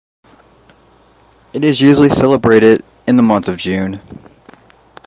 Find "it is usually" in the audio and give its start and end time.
1.53-2.09